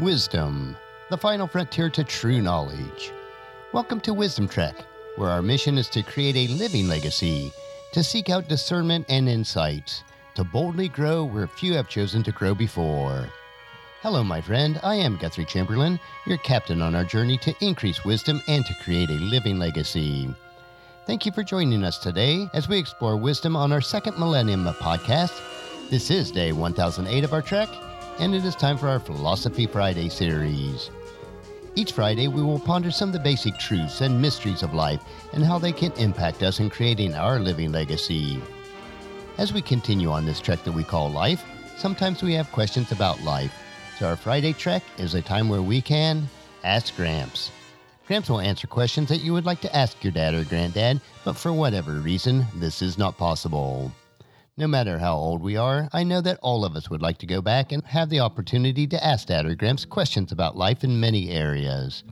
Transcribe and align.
Wisdom, 0.00 0.76
the 1.08 1.16
final 1.16 1.46
frontier 1.46 1.88
to 1.88 2.02
true 2.02 2.42
knowledge. 2.42 3.12
Welcome 3.72 4.00
to 4.00 4.12
Wisdom 4.12 4.48
Trek, 4.48 4.74
where 5.14 5.30
our 5.30 5.40
mission 5.40 5.78
is 5.78 5.88
to 5.90 6.02
create 6.02 6.34
a 6.34 6.52
living 6.52 6.88
legacy, 6.88 7.52
to 7.92 8.02
seek 8.02 8.28
out 8.28 8.48
discernment 8.48 9.06
and 9.08 9.28
insights, 9.28 10.02
to 10.34 10.42
boldly 10.42 10.88
grow 10.88 11.22
where 11.22 11.46
few 11.46 11.74
have 11.74 11.88
chosen 11.88 12.24
to 12.24 12.32
grow 12.32 12.56
before. 12.56 13.28
Hello, 14.02 14.24
my 14.24 14.40
friend. 14.40 14.80
I 14.82 14.96
am 14.96 15.16
Guthrie 15.16 15.44
Chamberlain, 15.44 16.00
your 16.26 16.38
captain 16.38 16.82
on 16.82 16.96
our 16.96 17.04
journey 17.04 17.38
to 17.38 17.54
increase 17.60 18.04
wisdom 18.04 18.42
and 18.48 18.66
to 18.66 18.74
create 18.82 19.10
a 19.10 19.12
living 19.12 19.60
legacy. 19.60 20.28
Thank 21.06 21.24
you 21.24 21.30
for 21.30 21.44
joining 21.44 21.84
us 21.84 21.98
today 21.98 22.48
as 22.52 22.68
we 22.68 22.78
explore 22.78 23.16
wisdom 23.16 23.54
on 23.54 23.70
our 23.70 23.80
second 23.80 24.18
millennium 24.18 24.64
podcast. 24.64 25.40
This 25.88 26.10
is 26.10 26.32
day 26.32 26.50
1008 26.50 27.22
of 27.22 27.32
our 27.32 27.42
trek, 27.42 27.68
and 28.18 28.34
it 28.34 28.44
is 28.44 28.54
time 28.54 28.78
for 28.78 28.88
our 28.88 29.00
Philosophy 29.00 29.66
Friday 29.66 30.08
series. 30.08 30.90
Each 31.74 31.92
Friday, 31.92 32.28
we 32.28 32.42
will 32.42 32.60
ponder 32.60 32.90
some 32.90 33.08
of 33.08 33.12
the 33.12 33.18
basic 33.18 33.58
truths 33.58 34.00
and 34.00 34.22
mysteries 34.22 34.62
of 34.62 34.74
life 34.74 35.02
and 35.32 35.44
how 35.44 35.58
they 35.58 35.72
can 35.72 35.92
impact 35.92 36.42
us 36.42 36.60
in 36.60 36.70
creating 36.70 37.14
our 37.14 37.40
living 37.40 37.72
legacy. 37.72 38.40
As 39.38 39.52
we 39.52 39.60
continue 39.60 40.10
on 40.10 40.24
this 40.24 40.40
trek 40.40 40.62
that 40.62 40.72
we 40.72 40.84
call 40.84 41.10
life, 41.10 41.44
sometimes 41.76 42.22
we 42.22 42.34
have 42.34 42.52
questions 42.52 42.92
about 42.92 43.20
life. 43.22 43.52
So, 43.98 44.06
our 44.06 44.16
Friday 44.16 44.52
trek 44.52 44.84
is 44.98 45.14
a 45.14 45.22
time 45.22 45.48
where 45.48 45.62
we 45.62 45.80
can 45.80 46.28
ask 46.62 46.94
Gramps. 46.94 47.50
Gramps 48.06 48.28
will 48.28 48.40
answer 48.40 48.68
questions 48.68 49.08
that 49.08 49.24
you 49.24 49.32
would 49.32 49.46
like 49.46 49.60
to 49.62 49.74
ask 49.74 50.04
your 50.04 50.12
dad 50.12 50.34
or 50.34 50.44
granddad, 50.44 51.00
but 51.24 51.36
for 51.36 51.52
whatever 51.52 51.92
reason, 51.94 52.46
this 52.54 52.82
is 52.82 52.98
not 52.98 53.16
possible. 53.16 53.90
No 54.56 54.68
matter 54.68 55.00
how 55.00 55.16
old 55.16 55.42
we 55.42 55.56
are, 55.56 55.88
I 55.92 56.04
know 56.04 56.20
that 56.20 56.38
all 56.40 56.64
of 56.64 56.76
us 56.76 56.88
would 56.88 57.02
like 57.02 57.18
to 57.18 57.26
go 57.26 57.42
back 57.42 57.72
and 57.72 57.84
have 57.86 58.08
the 58.08 58.20
opportunity 58.20 58.86
to 58.86 59.04
ask 59.04 59.26
Dad 59.26 59.46
or 59.46 59.56
Gramps 59.56 59.84
questions 59.84 60.30
about 60.30 60.56
life 60.56 60.84
in 60.84 61.00
many 61.00 61.30
areas. 61.30 62.04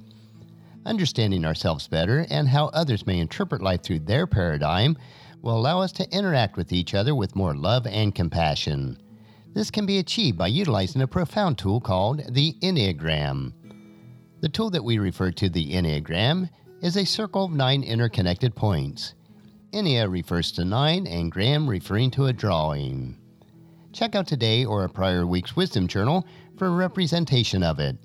Understanding 0.84 1.44
ourselves 1.44 1.86
better 1.86 2.26
and 2.30 2.48
how 2.48 2.66
others 2.68 3.06
may 3.06 3.20
interpret 3.20 3.62
life 3.62 3.84
through 3.84 4.00
their 4.00 4.26
paradigm 4.26 4.96
will 5.40 5.56
allow 5.56 5.80
us 5.80 5.92
to 5.92 6.10
interact 6.10 6.56
with 6.56 6.72
each 6.72 6.94
other 6.94 7.14
with 7.14 7.36
more 7.36 7.54
love 7.54 7.86
and 7.86 8.12
compassion. 8.12 9.00
This 9.54 9.70
can 9.70 9.86
be 9.86 9.98
achieved 9.98 10.36
by 10.36 10.48
utilizing 10.48 11.02
a 11.02 11.06
profound 11.06 11.58
tool 11.58 11.80
called 11.80 12.22
the 12.34 12.54
Enneagram. 12.54 13.52
The 14.40 14.48
tool 14.48 14.70
that 14.70 14.82
we 14.82 14.98
refer 14.98 15.30
to 15.30 15.48
the 15.48 15.74
Enneagram 15.74 16.50
is 16.80 16.96
a 16.96 17.04
circle 17.04 17.44
of 17.44 17.52
nine 17.52 17.84
interconnected 17.84 18.56
points. 18.56 19.14
Ennea 19.72 20.10
refers 20.10 20.52
to 20.52 20.66
nine, 20.66 21.06
and 21.06 21.32
gram 21.32 21.68
referring 21.68 22.10
to 22.12 22.26
a 22.26 22.32
drawing. 22.32 23.16
Check 23.92 24.14
out 24.14 24.26
today 24.26 24.66
or 24.66 24.84
a 24.84 24.88
prior 24.88 25.26
week's 25.26 25.56
Wisdom 25.56 25.88
Journal 25.88 26.26
for 26.58 26.66
a 26.66 26.70
representation 26.70 27.62
of 27.62 27.80
it. 27.80 27.96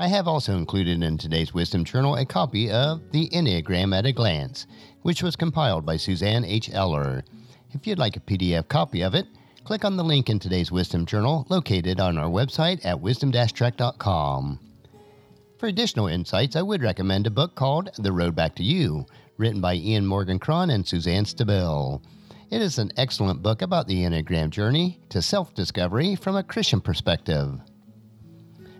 I 0.00 0.08
have 0.08 0.26
also 0.26 0.56
included 0.56 1.02
in 1.02 1.18
today's 1.18 1.54
Wisdom 1.54 1.84
Journal 1.84 2.16
a 2.16 2.26
copy 2.26 2.70
of 2.70 3.00
The 3.12 3.28
Enneagram 3.28 3.96
at 3.96 4.06
a 4.06 4.12
Glance, 4.12 4.66
which 5.02 5.22
was 5.22 5.36
compiled 5.36 5.86
by 5.86 5.96
Suzanne 5.96 6.44
H. 6.44 6.68
Eller. 6.70 7.22
If 7.70 7.86
you'd 7.86 7.98
like 7.98 8.16
a 8.16 8.20
PDF 8.20 8.66
copy 8.66 9.02
of 9.02 9.14
it, 9.14 9.26
click 9.62 9.84
on 9.84 9.96
the 9.96 10.04
link 10.04 10.28
in 10.28 10.40
today's 10.40 10.72
Wisdom 10.72 11.06
Journal 11.06 11.46
located 11.48 12.00
on 12.00 12.18
our 12.18 12.28
website 12.28 12.84
at 12.84 13.00
wisdom-trek.com. 13.00 14.58
For 15.58 15.68
additional 15.68 16.08
insights, 16.08 16.56
I 16.56 16.62
would 16.62 16.82
recommend 16.82 17.26
a 17.26 17.30
book 17.30 17.54
called 17.54 17.90
The 17.98 18.12
Road 18.12 18.34
Back 18.34 18.56
to 18.56 18.64
You 18.64 19.06
written 19.38 19.60
by 19.60 19.74
Ian 19.74 20.06
Morgan 20.06 20.38
Cron 20.38 20.70
and 20.70 20.86
Suzanne 20.86 21.24
Stabile. 21.24 22.02
It 22.50 22.62
is 22.62 22.78
an 22.78 22.92
excellent 22.96 23.42
book 23.42 23.62
about 23.62 23.86
the 23.86 24.04
Enneagram 24.04 24.50
journey 24.50 25.00
to 25.08 25.20
self 25.20 25.52
discovery 25.54 26.14
from 26.14 26.36
a 26.36 26.42
Christian 26.42 26.80
perspective. 26.80 27.60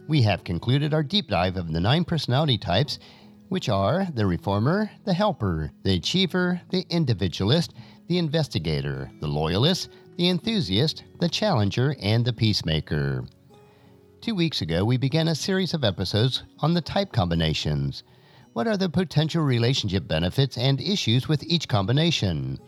We 0.09 0.23
have 0.23 0.45
concluded 0.45 0.95
our 0.95 1.03
deep 1.03 1.29
dive 1.29 1.57
of 1.57 1.73
the 1.73 1.81
nine 1.81 2.05
personality 2.05 2.59
types, 2.59 2.99
which 3.49 3.69
are 3.69 4.07
the 4.15 4.27
reformer, 4.27 4.91
the 5.05 5.13
helper, 5.13 5.73
the 5.83 5.95
achiever, 5.95 6.61
the 6.71 6.87
individualist, 6.91 7.75
the 8.07 8.19
investigator, 8.19 9.11
the 9.21 9.27
loyalist, 9.27 9.91
the 10.17 10.29
enthusiast, 10.29 11.05
the 11.21 11.29
challenger, 11.29 11.97
and 12.01 12.25
the 12.25 12.33
peacemaker. 12.33 13.25
Two 14.21 14.35
weeks 14.35 14.63
ago, 14.63 14.85
we 14.85 14.97
began 14.97 15.29
a 15.29 15.35
series 15.35 15.75
of 15.75 15.85
episodes 15.85 16.45
on 16.61 16.73
the 16.73 16.81
type 16.81 17.13
combinations. 17.13 18.03
What 18.57 18.67
are 18.67 18.79
the 18.79 18.89
potential 18.89 19.43
relationship 19.43 20.09
benefits 20.09 20.57
and 20.57 20.81
issues 20.81 21.29
with 21.29 21.43
each 21.43 21.69
combination? 21.69 22.59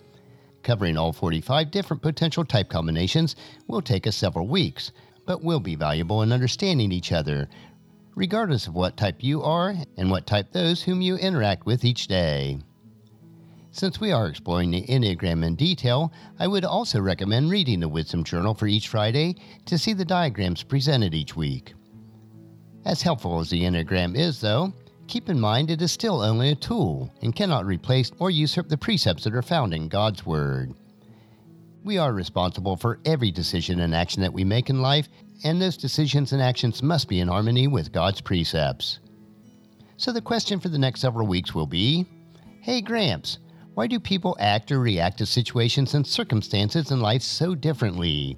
Covering 0.62 0.98
all 0.98 1.14
45 1.14 1.70
different 1.70 2.02
potential 2.02 2.44
type 2.44 2.68
combinations 2.68 3.36
will 3.68 3.80
take 3.80 4.06
us 4.06 4.14
several 4.14 4.46
weeks, 4.46 4.92
but 5.24 5.42
will 5.42 5.60
be 5.60 5.76
valuable 5.76 6.20
in 6.20 6.30
understanding 6.30 6.92
each 6.92 7.10
other, 7.10 7.48
regardless 8.14 8.66
of 8.66 8.74
what 8.74 8.98
type 8.98 9.24
you 9.24 9.42
are 9.42 9.74
and 9.96 10.10
what 10.10 10.26
type 10.26 10.52
those 10.52 10.82
whom 10.82 11.00
you 11.00 11.16
interact 11.16 11.64
with 11.64 11.86
each 11.86 12.06
day. 12.06 12.58
Since 13.70 13.98
we 13.98 14.12
are 14.12 14.28
exploring 14.28 14.70
the 14.70 14.84
Enneagram 14.88 15.42
in 15.42 15.54
detail, 15.54 16.12
I 16.38 16.48
would 16.48 16.66
also 16.66 17.00
recommend 17.00 17.50
reading 17.50 17.80
the 17.80 17.88
Wisdom 17.88 18.24
Journal 18.24 18.52
for 18.52 18.66
each 18.66 18.88
Friday 18.88 19.36
to 19.64 19.78
see 19.78 19.94
the 19.94 20.04
diagrams 20.04 20.62
presented 20.62 21.14
each 21.14 21.34
week. 21.34 21.72
As 22.84 23.00
helpful 23.00 23.40
as 23.40 23.48
the 23.48 23.62
Enneagram 23.62 24.14
is, 24.18 24.42
though, 24.42 24.74
Keep 25.08 25.30
in 25.30 25.40
mind 25.40 25.70
it 25.70 25.80
is 25.80 25.90
still 25.90 26.20
only 26.20 26.50
a 26.50 26.54
tool 26.54 27.10
and 27.22 27.34
cannot 27.34 27.64
replace 27.64 28.12
or 28.18 28.30
usurp 28.30 28.68
the 28.68 28.76
precepts 28.76 29.24
that 29.24 29.34
are 29.34 29.40
found 29.40 29.72
in 29.72 29.88
God's 29.88 30.26
Word. 30.26 30.74
We 31.82 31.96
are 31.96 32.12
responsible 32.12 32.76
for 32.76 33.00
every 33.06 33.30
decision 33.30 33.80
and 33.80 33.94
action 33.94 34.20
that 34.20 34.34
we 34.34 34.44
make 34.44 34.68
in 34.68 34.82
life, 34.82 35.08
and 35.44 35.62
those 35.62 35.78
decisions 35.78 36.32
and 36.32 36.42
actions 36.42 36.82
must 36.82 37.08
be 37.08 37.20
in 37.20 37.28
harmony 37.28 37.66
with 37.66 37.90
God's 37.90 38.20
precepts. 38.20 38.98
So, 39.96 40.12
the 40.12 40.20
question 40.20 40.60
for 40.60 40.68
the 40.68 40.78
next 40.78 41.00
several 41.00 41.26
weeks 41.26 41.54
will 41.54 41.66
be 41.66 42.04
Hey, 42.60 42.82
Gramps, 42.82 43.38
why 43.72 43.86
do 43.86 43.98
people 43.98 44.36
act 44.38 44.70
or 44.70 44.78
react 44.78 45.16
to 45.18 45.26
situations 45.26 45.94
and 45.94 46.06
circumstances 46.06 46.90
in 46.90 47.00
life 47.00 47.22
so 47.22 47.54
differently? 47.54 48.36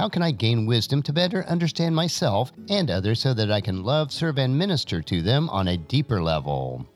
How 0.00 0.08
can 0.08 0.22
I 0.22 0.30
gain 0.30 0.64
wisdom 0.64 1.02
to 1.02 1.12
better 1.12 1.44
understand 1.44 1.94
myself 1.94 2.52
and 2.70 2.90
others 2.90 3.20
so 3.20 3.34
that 3.34 3.52
I 3.52 3.60
can 3.60 3.84
love, 3.84 4.10
serve, 4.10 4.38
and 4.38 4.56
minister 4.56 5.02
to 5.02 5.20
them 5.20 5.50
on 5.50 5.68
a 5.68 5.76
deeper 5.76 6.22
level? 6.22 6.86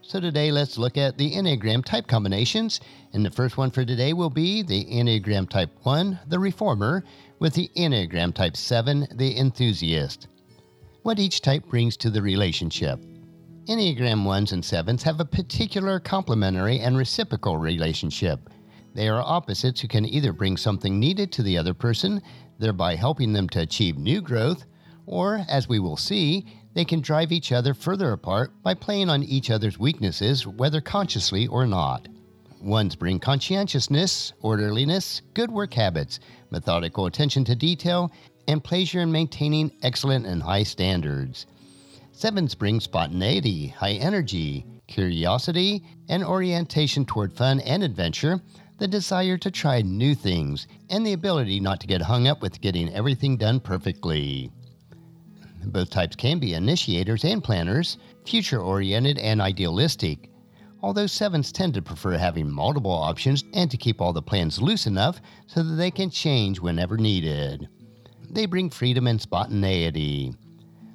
So, 0.00 0.18
today 0.18 0.50
let's 0.50 0.78
look 0.78 0.96
at 0.96 1.18
the 1.18 1.32
Enneagram 1.32 1.84
type 1.84 2.06
combinations. 2.06 2.80
And 3.12 3.22
the 3.22 3.30
first 3.30 3.58
one 3.58 3.70
for 3.70 3.84
today 3.84 4.14
will 4.14 4.30
be 4.30 4.62
the 4.62 4.86
Enneagram 4.86 5.50
Type 5.50 5.68
1, 5.82 6.18
the 6.28 6.38
Reformer, 6.38 7.04
with 7.40 7.52
the 7.52 7.70
Enneagram 7.76 8.32
Type 8.32 8.56
7, 8.56 9.08
the 9.16 9.36
Enthusiast. 9.36 10.28
What 11.02 11.18
each 11.18 11.42
type 11.42 11.66
brings 11.66 11.98
to 11.98 12.08
the 12.08 12.22
relationship. 12.22 13.00
Enneagram 13.66 14.24
1s 14.24 14.52
and 14.52 14.62
7s 14.62 15.02
have 15.02 15.20
a 15.20 15.26
particular 15.26 16.00
complementary 16.00 16.80
and 16.80 16.96
reciprocal 16.96 17.58
relationship. 17.58 18.48
They 18.94 19.08
are 19.08 19.22
opposites 19.22 19.80
who 19.80 19.88
can 19.88 20.06
either 20.06 20.32
bring 20.32 20.56
something 20.56 21.00
needed 21.00 21.32
to 21.32 21.42
the 21.42 21.56
other 21.56 21.74
person, 21.74 22.22
thereby 22.58 22.96
helping 22.96 23.32
them 23.32 23.48
to 23.50 23.60
achieve 23.60 23.96
new 23.96 24.20
growth, 24.20 24.64
or, 25.06 25.44
as 25.48 25.68
we 25.68 25.78
will 25.78 25.96
see, 25.96 26.46
they 26.74 26.84
can 26.84 27.00
drive 27.00 27.32
each 27.32 27.52
other 27.52 27.74
further 27.74 28.12
apart 28.12 28.52
by 28.62 28.74
playing 28.74 29.10
on 29.10 29.22
each 29.22 29.50
other's 29.50 29.78
weaknesses, 29.78 30.46
whether 30.46 30.80
consciously 30.80 31.46
or 31.46 31.66
not. 31.66 32.08
Ones 32.60 32.94
bring 32.94 33.18
conscientiousness, 33.18 34.32
orderliness, 34.40 35.22
good 35.34 35.50
work 35.50 35.74
habits, 35.74 36.20
methodical 36.50 37.06
attention 37.06 37.44
to 37.44 37.56
detail, 37.56 38.12
and 38.46 38.62
pleasure 38.62 39.00
in 39.00 39.10
maintaining 39.10 39.72
excellent 39.82 40.26
and 40.26 40.42
high 40.42 40.62
standards. 40.62 41.46
Sevens 42.12 42.54
bring 42.54 42.78
spontaneity, 42.78 43.68
high 43.68 43.94
energy, 43.94 44.64
curiosity, 44.86 45.82
and 46.08 46.22
orientation 46.22 47.04
toward 47.04 47.32
fun 47.32 47.60
and 47.60 47.82
adventure, 47.82 48.40
the 48.82 48.88
desire 48.88 49.38
to 49.38 49.48
try 49.48 49.80
new 49.80 50.12
things, 50.12 50.66
and 50.90 51.06
the 51.06 51.12
ability 51.12 51.60
not 51.60 51.78
to 51.78 51.86
get 51.86 52.02
hung 52.02 52.26
up 52.26 52.42
with 52.42 52.60
getting 52.60 52.92
everything 52.92 53.36
done 53.36 53.60
perfectly. 53.60 54.50
Both 55.66 55.90
types 55.90 56.16
can 56.16 56.40
be 56.40 56.54
initiators 56.54 57.24
and 57.24 57.44
planners, 57.44 57.96
future 58.26 58.60
oriented 58.60 59.18
and 59.18 59.40
idealistic. 59.40 60.30
Although 60.82 61.06
sevens 61.06 61.52
tend 61.52 61.74
to 61.74 61.80
prefer 61.80 62.18
having 62.18 62.50
multiple 62.50 62.90
options 62.90 63.44
and 63.54 63.70
to 63.70 63.76
keep 63.76 64.00
all 64.00 64.12
the 64.12 64.20
plans 64.20 64.60
loose 64.60 64.88
enough 64.88 65.20
so 65.46 65.62
that 65.62 65.76
they 65.76 65.92
can 65.92 66.10
change 66.10 66.58
whenever 66.58 66.96
needed. 66.96 67.68
They 68.30 68.46
bring 68.46 68.68
freedom 68.68 69.06
and 69.06 69.22
spontaneity. 69.22 70.34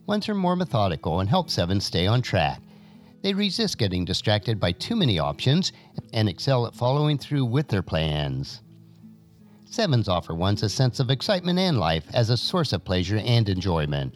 Ones 0.07 0.27
are 0.27 0.35
more 0.35 0.57
methodical 0.57 1.21
and 1.21 1.29
help 1.29 1.49
sevens 1.49 1.85
stay 1.85 2.05
on 2.05 2.21
track. 2.21 2.61
They 3.27 3.33
resist 3.33 3.77
getting 3.77 4.05
distracted 4.05 4.57
by 4.57 4.71
too 4.71 4.95
many 4.95 5.19
options 5.19 5.73
and 6.13 6.29
excel 6.29 6.65
at 6.65 6.73
following 6.73 7.17
through 7.17 7.43
with 7.43 7.67
their 7.67 7.81
plans. 7.81 8.61
Sevens 9.65 10.07
offer 10.07 10.33
ones 10.33 10.63
a 10.63 10.69
sense 10.69 11.01
of 11.01 11.11
excitement 11.11 11.59
and 11.59 11.77
life 11.77 12.05
as 12.13 12.29
a 12.29 12.37
source 12.37 12.71
of 12.71 12.85
pleasure 12.85 13.17
and 13.17 13.49
enjoyment. 13.49 14.15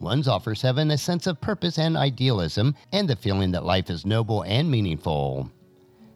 Ones 0.00 0.26
offer 0.26 0.56
seven 0.56 0.90
a 0.90 0.98
sense 0.98 1.28
of 1.28 1.40
purpose 1.40 1.78
and 1.78 1.96
idealism 1.96 2.74
and 2.90 3.08
the 3.08 3.14
feeling 3.14 3.52
that 3.52 3.64
life 3.64 3.88
is 3.88 4.04
noble 4.04 4.42
and 4.42 4.68
meaningful. 4.68 5.48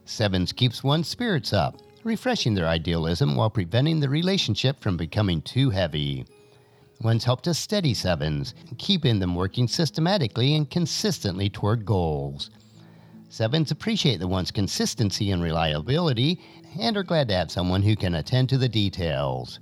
Sevens 0.05 0.53
keeps 0.53 0.83
one's 0.83 1.07
spirits 1.07 1.53
up, 1.53 1.77
refreshing 2.03 2.55
their 2.55 2.67
idealism 2.67 3.37
while 3.37 3.49
preventing 3.49 4.01
the 4.01 4.09
relationship 4.09 4.81
from 4.81 4.97
becoming 4.97 5.41
too 5.41 5.71
heavy. 5.71 6.27
Ones 7.01 7.25
help 7.25 7.43
to 7.43 7.55
steady 7.55 7.93
sevens, 7.93 8.55
keeping 8.79 9.19
them 9.19 9.35
working 9.35 9.69
systematically 9.69 10.55
and 10.55 10.71
consistently 10.71 11.51
toward 11.51 11.85
goals. 11.85 12.51
Sevens 13.29 13.71
appreciate 13.71 14.21
the 14.21 14.29
one's 14.29 14.51
consistency 14.51 15.31
and 15.31 15.43
reliability 15.43 16.41
and 16.79 16.97
are 16.97 17.03
glad 17.03 17.29
to 17.29 17.35
have 17.35 17.51
someone 17.51 17.83
who 17.83 17.97
can 17.97 18.15
attend 18.15 18.49
to 18.49 18.59
the 18.59 18.69
details. 18.69 19.59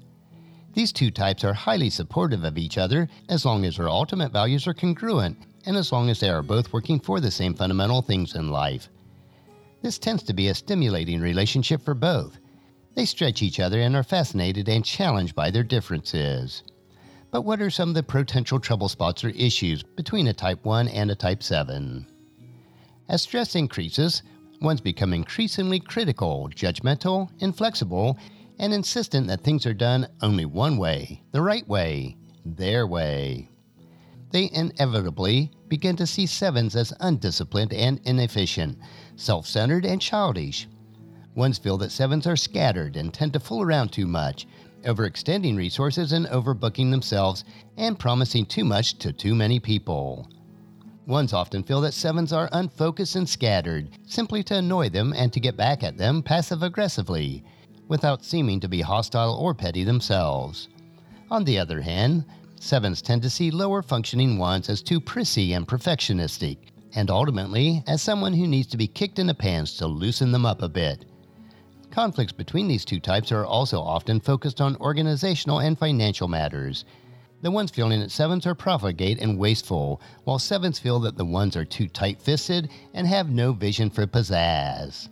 These 0.75 0.93
two 0.93 1.11
types 1.11 1.43
are 1.44 1.55
highly 1.55 1.90
supportive 1.90 2.44
of 2.44 2.58
each 2.58 2.79
other 2.79 3.08
as 3.29 3.44
long 3.44 3.64
as 3.64 3.76
their 3.76 3.88
ultimate 3.88 4.32
values 4.32 4.67
are 4.67 4.75
congruent 4.75 5.38
and 5.64 5.76
as 5.76 5.93
long 5.93 6.11
as 6.11 6.20
they 6.20 6.31
are 6.31 6.43
both 6.43 6.73
working 6.73 7.00
for 7.00 7.20
the 7.20 7.31
same 7.31 7.55
fundamental 7.55 8.02
things 8.02 8.34
in 8.34 8.50
life. 8.50 8.88
This 9.82 9.99
tends 9.99 10.23
to 10.25 10.32
be 10.32 10.49
a 10.49 10.55
stimulating 10.55 11.20
relationship 11.20 11.82
for 11.82 11.94
both. 11.94 12.38
They 12.94 13.05
stretch 13.05 13.43
each 13.43 13.58
other 13.58 13.81
and 13.81 13.96
are 13.96 14.02
fascinated 14.02 14.69
and 14.69 14.84
challenged 14.84 15.34
by 15.34 15.50
their 15.50 15.62
differences. 15.62 16.62
But 17.32 17.46
what 17.46 17.62
are 17.62 17.70
some 17.70 17.88
of 17.88 17.94
the 17.94 18.02
potential 18.02 18.61
trouble 18.61 18.90
spots 18.90 19.25
or 19.25 19.31
issues 19.31 19.82
between 19.82 20.29
a 20.29 20.34
Type 20.34 20.67
1 20.67 20.88
and 20.88 21.11
a 21.11 21.14
Type 21.14 21.43
7? 21.43 22.06
As 23.08 23.23
stress 23.23 23.55
increases, 23.55 24.23
ones 24.61 24.82
become 24.82 25.14
increasingly 25.14 25.81
critical, 25.81 26.50
judgmental, 26.55 27.31
inflexible, 27.38 28.19
and 28.58 28.75
insistent 28.75 29.29
that 29.29 29.40
things 29.40 29.64
are 29.64 29.73
done 29.73 30.08
only 30.20 30.44
one 30.44 30.76
way, 30.76 31.23
the 31.32 31.40
right 31.40 31.67
way, 31.67 32.19
their 32.44 32.87
way. 32.87 33.49
They 34.31 34.50
inevitably 34.52 35.52
begin 35.69 35.96
to 35.96 36.06
see 36.06 36.26
sevens 36.26 36.76
as 36.76 36.93
undisciplined 37.00 37.73
and 37.73 37.99
inefficient, 38.05 38.79
self 39.17 39.46
centered 39.46 39.87
and 39.87 40.02
childish. 40.02 40.69
Ones 41.34 41.56
feel 41.56 41.79
that 41.79 41.93
sevens 41.93 42.26
are 42.26 42.37
scattered 42.37 42.94
and 42.94 43.12
tend 43.12 43.32
to 43.32 43.40
fool 43.40 43.62
around 43.62 43.90
too 43.90 44.06
much, 44.06 44.46
overextending 44.84 45.56
resources 45.56 46.12
and 46.12 46.26
overbooking 46.26 46.90
themselves, 46.90 47.44
and 47.76 47.99
promising 47.99 48.46
too 48.46 48.64
much 48.64 48.99
to 48.99 49.12
too 49.12 49.34
many 49.34 49.58
people. 49.58 50.29
Ones 51.06 51.32
often 51.32 51.62
feel 51.62 51.81
that 51.81 51.94
sevens 51.94 52.32
are 52.32 52.49
unfocused 52.52 53.17
and 53.17 53.29
scattered, 53.29 53.90
simply 54.06 54.43
to 54.44 54.56
annoy 54.56 54.88
them 54.88 55.12
and 55.17 55.32
to 55.32 55.40
get 55.40 55.56
back 55.56 55.82
at 55.82 55.99
them 55.99 56.23
passive 56.23 56.62
aggressively, 56.62 57.43
without 57.88 58.25
seeming 58.25 58.61
to 58.61 58.69
be 58.69 58.81
hostile 58.81 59.34
or 59.34 59.52
petty 59.52 59.84
themselves. 59.84 60.69
On 61.31 61.44
the 61.44 61.58
other 61.58 61.81
hand, 61.81 62.25
sevens 62.61 63.02
tend 63.02 63.23
to 63.23 63.31
see 63.31 63.50
lower 63.50 63.82
functioning 63.82 64.38
ones 64.38 64.69
as 64.69 64.82
too 64.82 65.00
prissy 65.00 65.55
and 65.55 65.67
perfectionistic, 65.67 66.58
and 66.94 67.11
ultimately 67.11 67.82
as 67.87 68.00
someone 68.00 68.34
who 68.34 68.46
needs 68.46 68.69
to 68.69 68.76
be 68.76 68.87
kicked 68.87 69.19
in 69.19 69.26
the 69.26 69.34
pants 69.34 69.76
to 69.79 69.87
loosen 69.87 70.31
them 70.31 70.46
up 70.46 70.62
a 70.62 70.69
bit. 70.69 71.05
Conflicts 71.93 72.33
between 72.33 72.69
these 72.69 72.87
two 72.87 72.99
types 72.99 73.31
are 73.33 73.44
also 73.44 73.79
often 73.79 74.19
focused 74.19 74.62
on 74.62 74.77
organizational 74.77 75.61
and 75.61 75.79
financial 75.79 76.27
matters. 76.27 76.87
The 77.43 77.50
ones 77.50 77.71
feeling 77.71 78.00
that 78.00 78.11
sevens 78.11 78.47
are 78.47 78.55
profligate 78.55 79.21
and 79.21 79.39
wasteful, 79.39 80.00
while 80.25 80.39
sevens 80.39 80.79
feel 80.79 81.00
that 81.00 81.19
the 81.19 81.25
ones 81.27 81.55
are 81.55 81.67
too 81.67 81.89
tight 81.89 82.23
fisted 82.23 82.71
and 82.94 83.06
have 83.06 83.29
no 83.29 83.53
vision 83.53 83.91
for 83.91 84.06
pizzazz. 84.06 85.11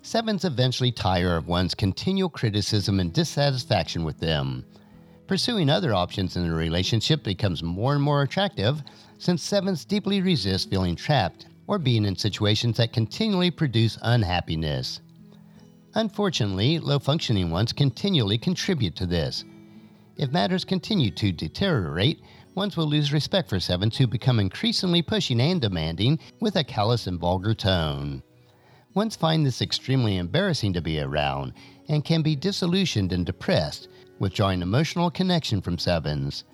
Sevens 0.00 0.46
eventually 0.46 0.90
tire 0.90 1.36
of 1.36 1.48
one's 1.48 1.74
continual 1.74 2.30
criticism 2.30 2.98
and 2.98 3.12
dissatisfaction 3.12 4.02
with 4.02 4.18
them. 4.18 4.64
Pursuing 5.26 5.68
other 5.68 5.92
options 5.92 6.34
in 6.38 6.46
a 6.46 6.54
relationship 6.54 7.24
becomes 7.24 7.62
more 7.62 7.92
and 7.92 8.02
more 8.02 8.22
attractive 8.22 8.82
since 9.18 9.42
sevens 9.42 9.84
deeply 9.84 10.22
resist 10.22 10.70
feeling 10.70 10.96
trapped 10.96 11.48
or 11.66 11.78
being 11.78 12.06
in 12.06 12.16
situations 12.16 12.78
that 12.78 12.94
continually 12.94 13.50
produce 13.50 13.98
unhappiness. 14.00 15.00
Unfortunately, 15.96 16.78
low 16.78 16.98
functioning 16.98 17.50
ones 17.50 17.72
continually 17.72 18.36
contribute 18.36 18.94
to 18.96 19.06
this. 19.06 19.46
If 20.18 20.30
matters 20.30 20.62
continue 20.62 21.10
to 21.12 21.32
deteriorate, 21.32 22.20
ones 22.54 22.76
will 22.76 22.86
lose 22.86 23.14
respect 23.14 23.48
for 23.48 23.58
sevens 23.58 23.96
who 23.96 24.06
become 24.06 24.38
increasingly 24.38 25.00
pushing 25.00 25.40
and 25.40 25.58
demanding 25.58 26.18
with 26.38 26.56
a 26.56 26.64
callous 26.64 27.06
and 27.06 27.18
vulgar 27.18 27.54
tone. 27.54 28.22
Ones 28.92 29.16
find 29.16 29.46
this 29.46 29.62
extremely 29.62 30.18
embarrassing 30.18 30.74
to 30.74 30.82
be 30.82 31.00
around 31.00 31.54
and 31.88 32.04
can 32.04 32.20
be 32.20 32.36
disillusioned 32.36 33.10
and 33.10 33.24
depressed, 33.24 33.88
withdrawing 34.18 34.60
emotional 34.60 35.10
connection 35.10 35.62
from 35.62 35.78
sevens. 35.78 36.44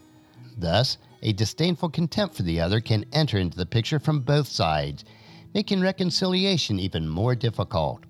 Thus, 0.56 0.98
a 1.20 1.32
disdainful 1.32 1.88
contempt 1.88 2.36
for 2.36 2.44
the 2.44 2.60
other 2.60 2.80
can 2.80 3.06
enter 3.12 3.38
into 3.38 3.56
the 3.56 3.66
picture 3.66 3.98
from 3.98 4.20
both 4.20 4.46
sides, 4.46 5.04
making 5.52 5.80
reconciliation 5.80 6.78
even 6.78 7.08
more 7.08 7.34
difficult. 7.34 8.04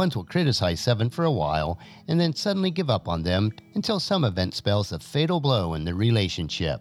Ones 0.00 0.16
will 0.16 0.24
criticize 0.24 0.80
Seven 0.80 1.10
for 1.10 1.26
a 1.26 1.30
while 1.30 1.78
and 2.08 2.18
then 2.18 2.32
suddenly 2.32 2.70
give 2.70 2.88
up 2.88 3.06
on 3.06 3.22
them 3.22 3.52
until 3.74 4.00
some 4.00 4.24
event 4.24 4.54
spells 4.54 4.92
a 4.92 4.98
fatal 4.98 5.40
blow 5.40 5.74
in 5.74 5.84
the 5.84 5.94
relationship. 5.94 6.80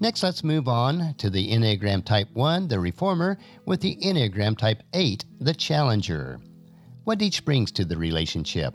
Next, 0.00 0.24
let's 0.24 0.42
move 0.42 0.66
on 0.66 1.14
to 1.18 1.30
the 1.30 1.52
Enneagram 1.52 2.04
Type 2.04 2.26
1, 2.32 2.66
the 2.66 2.80
Reformer, 2.80 3.38
with 3.64 3.80
the 3.80 3.96
Enneagram 4.02 4.58
Type 4.58 4.82
8, 4.92 5.24
the 5.38 5.54
Challenger. 5.54 6.40
What 7.04 7.22
each 7.22 7.44
brings 7.44 7.70
to 7.70 7.84
the 7.84 7.96
relationship. 7.96 8.74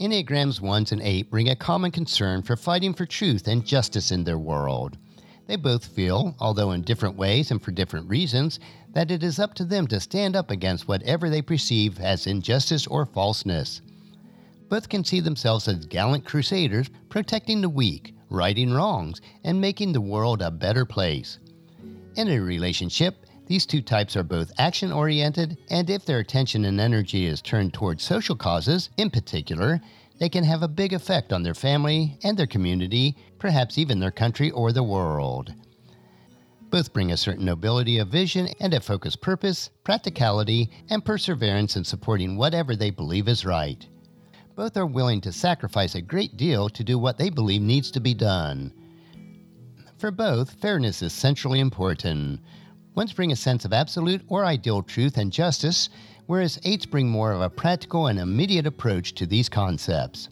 Enneagrams 0.00 0.62
1 0.62 0.86
and 0.92 1.02
8 1.02 1.30
bring 1.30 1.50
a 1.50 1.56
common 1.56 1.90
concern 1.90 2.40
for 2.40 2.56
fighting 2.56 2.94
for 2.94 3.04
truth 3.04 3.48
and 3.48 3.66
justice 3.66 4.12
in 4.12 4.24
their 4.24 4.38
world. 4.38 4.96
They 5.46 5.56
both 5.56 5.84
feel, 5.84 6.34
although 6.38 6.72
in 6.72 6.82
different 6.82 7.16
ways 7.16 7.50
and 7.50 7.60
for 7.60 7.72
different 7.72 8.08
reasons, 8.08 8.60
that 8.92 9.10
it 9.10 9.22
is 9.22 9.38
up 9.38 9.54
to 9.54 9.64
them 9.64 9.86
to 9.88 10.00
stand 10.00 10.36
up 10.36 10.50
against 10.50 10.88
whatever 10.88 11.28
they 11.28 11.42
perceive 11.42 11.98
as 11.98 12.26
injustice 12.26 12.86
or 12.86 13.06
falseness. 13.06 13.82
Both 14.68 14.88
can 14.88 15.04
see 15.04 15.20
themselves 15.20 15.68
as 15.68 15.84
gallant 15.86 16.24
crusaders 16.24 16.88
protecting 17.08 17.60
the 17.60 17.68
weak, 17.68 18.14
righting 18.30 18.72
wrongs, 18.72 19.20
and 19.44 19.60
making 19.60 19.92
the 19.92 20.00
world 20.00 20.40
a 20.40 20.50
better 20.50 20.84
place. 20.84 21.38
In 22.16 22.28
a 22.28 22.38
relationship, 22.38 23.26
these 23.46 23.66
two 23.66 23.82
types 23.82 24.16
are 24.16 24.22
both 24.22 24.52
action 24.58 24.92
oriented, 24.92 25.58
and 25.68 25.90
if 25.90 26.06
their 26.06 26.20
attention 26.20 26.64
and 26.64 26.80
energy 26.80 27.26
is 27.26 27.42
turned 27.42 27.74
towards 27.74 28.02
social 28.02 28.36
causes, 28.36 28.88
in 28.96 29.10
particular, 29.10 29.80
they 30.22 30.28
can 30.28 30.44
have 30.44 30.62
a 30.62 30.68
big 30.68 30.92
effect 30.92 31.32
on 31.32 31.42
their 31.42 31.52
family 31.52 32.16
and 32.22 32.38
their 32.38 32.46
community, 32.46 33.16
perhaps 33.40 33.76
even 33.76 33.98
their 33.98 34.12
country 34.12 34.52
or 34.52 34.70
the 34.70 34.80
world. 34.84 35.52
Both 36.70 36.92
bring 36.92 37.10
a 37.10 37.16
certain 37.16 37.44
nobility 37.44 37.98
of 37.98 38.06
vision 38.06 38.48
and 38.60 38.72
a 38.72 38.80
focused 38.80 39.20
purpose, 39.20 39.70
practicality, 39.82 40.70
and 40.90 41.04
perseverance 41.04 41.74
in 41.74 41.82
supporting 41.82 42.36
whatever 42.36 42.76
they 42.76 42.90
believe 42.90 43.26
is 43.26 43.44
right. 43.44 43.84
Both 44.54 44.76
are 44.76 44.86
willing 44.86 45.20
to 45.22 45.32
sacrifice 45.32 45.96
a 45.96 46.00
great 46.00 46.36
deal 46.36 46.68
to 46.68 46.84
do 46.84 47.00
what 47.00 47.18
they 47.18 47.28
believe 47.28 47.60
needs 47.60 47.90
to 47.90 47.98
be 47.98 48.14
done. 48.14 48.72
For 49.98 50.12
both, 50.12 50.52
fairness 50.60 51.02
is 51.02 51.12
centrally 51.12 51.58
important. 51.58 52.42
Ones 52.94 53.12
bring 53.12 53.32
a 53.32 53.36
sense 53.36 53.64
of 53.64 53.72
absolute 53.72 54.22
or 54.28 54.44
ideal 54.44 54.82
truth 54.82 55.16
and 55.16 55.32
justice, 55.32 55.88
whereas 56.26 56.60
eights 56.64 56.86
bring 56.86 57.08
more 57.08 57.32
of 57.32 57.40
a 57.40 57.48
practical 57.48 58.08
and 58.08 58.18
immediate 58.18 58.66
approach 58.66 59.14
to 59.14 59.26
these 59.26 59.48
concepts. 59.48 60.28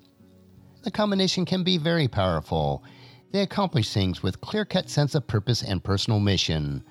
The 0.83 0.91
combination 0.91 1.45
can 1.45 1.63
be 1.63 1.79
very 1.79 2.09
powerful. 2.09 2.85
They 3.33 3.41
accomplish 3.41 3.93
things 3.93 4.23
with 4.23 4.41
clear-cut 4.41 4.91
sense 4.91 5.15
of 5.15 5.27
purpose 5.27 5.63
and 5.63 5.83
personal 5.83 6.21
mission. 6.21 6.85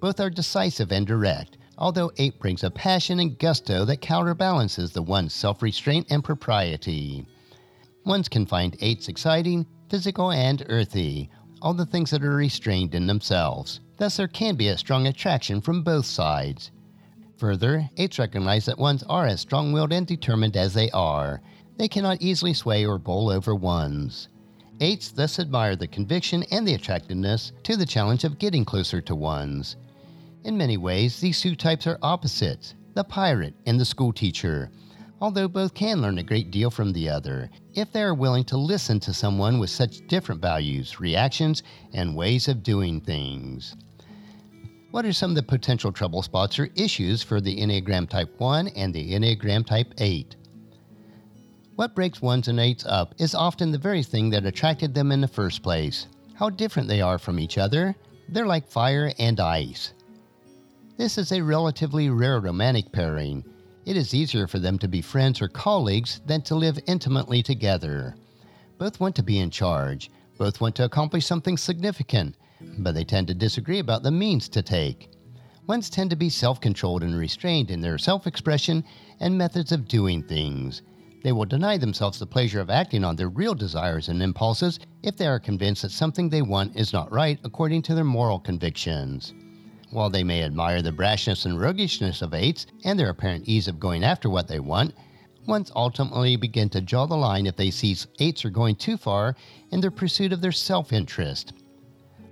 Both 0.00 0.20
are 0.20 0.30
decisive 0.30 0.90
and 0.90 1.06
direct, 1.06 1.58
although 1.78 2.10
8 2.16 2.40
brings 2.40 2.64
a 2.64 2.70
passion 2.70 3.20
and 3.20 3.38
gusto 3.38 3.84
that 3.84 4.00
counterbalances 4.00 4.92
the 4.92 5.02
one's 5.02 5.34
self-restraint 5.34 6.06
and 6.10 6.24
propriety. 6.24 7.26
Ones 8.04 8.28
can 8.28 8.46
find 8.46 8.78
8s 8.78 9.08
exciting, 9.08 9.66
physical, 9.88 10.32
and 10.32 10.64
earthy, 10.68 11.30
all 11.60 11.74
the 11.74 11.86
things 11.86 12.10
that 12.10 12.24
are 12.24 12.34
restrained 12.34 12.94
in 12.94 13.06
themselves. 13.06 13.80
Thus, 14.02 14.16
there 14.16 14.26
can 14.26 14.56
be 14.56 14.66
a 14.66 14.76
strong 14.76 15.06
attraction 15.06 15.60
from 15.60 15.84
both 15.84 16.06
sides. 16.06 16.72
Further, 17.36 17.88
eights 17.96 18.18
recognize 18.18 18.66
that 18.66 18.76
ones 18.76 19.04
are 19.04 19.26
as 19.26 19.42
strong 19.42 19.72
willed 19.72 19.92
and 19.92 20.04
determined 20.04 20.56
as 20.56 20.74
they 20.74 20.90
are. 20.90 21.40
They 21.76 21.86
cannot 21.86 22.20
easily 22.20 22.52
sway 22.52 22.84
or 22.84 22.98
bowl 22.98 23.30
over 23.30 23.54
ones. 23.54 24.26
Eights 24.80 25.12
thus 25.12 25.38
admire 25.38 25.76
the 25.76 25.86
conviction 25.86 26.42
and 26.50 26.66
the 26.66 26.74
attractiveness 26.74 27.52
to 27.62 27.76
the 27.76 27.86
challenge 27.86 28.24
of 28.24 28.40
getting 28.40 28.64
closer 28.64 29.00
to 29.02 29.14
ones. 29.14 29.76
In 30.42 30.58
many 30.58 30.76
ways, 30.76 31.20
these 31.20 31.40
two 31.40 31.54
types 31.54 31.86
are 31.86 32.00
opposites 32.02 32.74
the 32.94 33.04
pirate 33.04 33.54
and 33.66 33.78
the 33.78 33.84
schoolteacher, 33.84 34.72
although 35.20 35.46
both 35.46 35.74
can 35.74 36.02
learn 36.02 36.18
a 36.18 36.24
great 36.24 36.50
deal 36.50 36.72
from 36.72 36.92
the 36.92 37.08
other 37.08 37.48
if 37.74 37.92
they 37.92 38.02
are 38.02 38.14
willing 38.14 38.42
to 38.42 38.56
listen 38.56 38.98
to 38.98 39.14
someone 39.14 39.60
with 39.60 39.70
such 39.70 40.04
different 40.08 40.42
values, 40.42 40.98
reactions, 40.98 41.62
and 41.92 42.16
ways 42.16 42.48
of 42.48 42.64
doing 42.64 43.00
things. 43.00 43.76
What 44.92 45.06
are 45.06 45.12
some 45.14 45.30
of 45.30 45.36
the 45.36 45.42
potential 45.42 45.90
trouble 45.90 46.20
spots 46.20 46.58
or 46.58 46.68
issues 46.74 47.22
for 47.22 47.40
the 47.40 47.56
Enneagram 47.56 48.10
Type 48.10 48.38
1 48.38 48.68
and 48.68 48.92
the 48.92 49.14
Enneagram 49.14 49.64
Type 49.64 49.94
8? 49.96 50.36
What 51.76 51.94
breaks 51.94 52.20
ones 52.20 52.48
and 52.48 52.60
eights 52.60 52.84
up 52.84 53.14
is 53.16 53.34
often 53.34 53.72
the 53.72 53.78
very 53.78 54.02
thing 54.02 54.28
that 54.28 54.44
attracted 54.44 54.92
them 54.92 55.10
in 55.10 55.22
the 55.22 55.26
first 55.26 55.62
place. 55.62 56.08
How 56.34 56.50
different 56.50 56.90
they 56.90 57.00
are 57.00 57.18
from 57.18 57.40
each 57.40 57.56
other. 57.56 57.96
They're 58.28 58.44
like 58.44 58.68
fire 58.68 59.10
and 59.18 59.40
ice. 59.40 59.94
This 60.98 61.16
is 61.16 61.32
a 61.32 61.40
relatively 61.40 62.10
rare 62.10 62.38
romantic 62.38 62.92
pairing. 62.92 63.42
It 63.86 63.96
is 63.96 64.12
easier 64.12 64.46
for 64.46 64.58
them 64.58 64.78
to 64.80 64.88
be 64.88 65.00
friends 65.00 65.40
or 65.40 65.48
colleagues 65.48 66.20
than 66.26 66.42
to 66.42 66.54
live 66.54 66.78
intimately 66.86 67.42
together. 67.42 68.14
Both 68.76 69.00
want 69.00 69.16
to 69.16 69.22
be 69.22 69.38
in 69.38 69.48
charge, 69.48 70.10
both 70.36 70.60
want 70.60 70.74
to 70.76 70.84
accomplish 70.84 71.24
something 71.24 71.56
significant, 71.56 72.36
but 72.78 72.94
they 72.94 73.04
tend 73.04 73.28
to 73.28 73.34
disagree 73.34 73.78
about 73.78 74.02
the 74.02 74.10
means 74.10 74.48
to 74.48 74.62
take. 74.62 75.10
Ones 75.66 75.88
tend 75.88 76.10
to 76.10 76.16
be 76.16 76.28
self 76.28 76.60
controlled 76.60 77.02
and 77.02 77.16
restrained 77.16 77.70
in 77.70 77.80
their 77.80 77.98
self 77.98 78.26
expression 78.26 78.84
and 79.20 79.38
methods 79.38 79.72
of 79.72 79.86
doing 79.86 80.22
things. 80.22 80.82
They 81.22 81.30
will 81.30 81.44
deny 81.44 81.76
themselves 81.76 82.18
the 82.18 82.26
pleasure 82.26 82.60
of 82.60 82.68
acting 82.68 83.04
on 83.04 83.14
their 83.14 83.28
real 83.28 83.54
desires 83.54 84.08
and 84.08 84.20
impulses 84.20 84.80
if 85.04 85.16
they 85.16 85.28
are 85.28 85.38
convinced 85.38 85.82
that 85.82 85.92
something 85.92 86.28
they 86.28 86.42
want 86.42 86.76
is 86.76 86.92
not 86.92 87.12
right 87.12 87.38
according 87.44 87.82
to 87.82 87.94
their 87.94 88.04
moral 88.04 88.40
convictions. 88.40 89.32
While 89.90 90.10
they 90.10 90.24
may 90.24 90.42
admire 90.42 90.82
the 90.82 90.90
brashness 90.90 91.46
and 91.46 91.60
roguishness 91.60 92.22
of 92.22 92.34
eights 92.34 92.66
and 92.82 92.98
their 92.98 93.10
apparent 93.10 93.46
ease 93.46 93.68
of 93.68 93.78
going 93.78 94.02
after 94.02 94.28
what 94.28 94.48
they 94.48 94.58
want, 94.58 94.94
ones 95.46 95.70
ultimately 95.76 96.34
begin 96.34 96.70
to 96.70 96.80
draw 96.80 97.06
the 97.06 97.16
line 97.16 97.46
if 97.46 97.56
they 97.56 97.70
see 97.70 97.96
eights 98.18 98.44
are 98.44 98.50
going 98.50 98.74
too 98.74 98.96
far 98.96 99.36
in 99.70 99.80
their 99.80 99.90
pursuit 99.90 100.32
of 100.32 100.40
their 100.40 100.50
self 100.50 100.92
interest. 100.92 101.52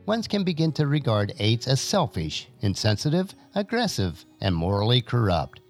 Ones 0.06 0.26
can 0.26 0.44
begin 0.44 0.72
to 0.72 0.86
regard 0.86 1.34
eights 1.38 1.68
as 1.68 1.80
selfish, 1.80 2.48
insensitive, 2.60 3.34
aggressive, 3.54 4.24
and 4.40 4.54
morally 4.54 5.00
corrupt. 5.00 5.60